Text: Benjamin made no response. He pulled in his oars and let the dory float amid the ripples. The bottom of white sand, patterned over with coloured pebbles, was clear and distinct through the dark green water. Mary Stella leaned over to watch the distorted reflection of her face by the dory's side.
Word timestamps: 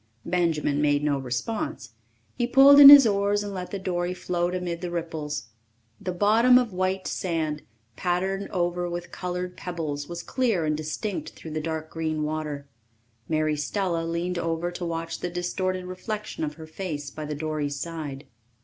Benjamin 0.25 0.81
made 0.81 1.03
no 1.03 1.19
response. 1.19 1.91
He 2.33 2.47
pulled 2.47 2.79
in 2.79 2.89
his 2.89 3.05
oars 3.05 3.43
and 3.43 3.53
let 3.53 3.69
the 3.69 3.77
dory 3.77 4.15
float 4.15 4.55
amid 4.55 4.81
the 4.81 4.89
ripples. 4.89 5.49
The 5.99 6.11
bottom 6.11 6.57
of 6.57 6.73
white 6.73 7.05
sand, 7.05 7.61
patterned 7.95 8.49
over 8.49 8.89
with 8.89 9.11
coloured 9.11 9.55
pebbles, 9.55 10.09
was 10.09 10.23
clear 10.23 10.65
and 10.65 10.75
distinct 10.75 11.33
through 11.35 11.51
the 11.51 11.61
dark 11.61 11.91
green 11.91 12.23
water. 12.23 12.67
Mary 13.29 13.55
Stella 13.55 14.03
leaned 14.03 14.39
over 14.39 14.71
to 14.71 14.83
watch 14.83 15.19
the 15.19 15.29
distorted 15.29 15.85
reflection 15.85 16.43
of 16.43 16.55
her 16.55 16.65
face 16.65 17.11
by 17.11 17.23
the 17.25 17.35
dory's 17.35 17.79
side. 17.79 18.25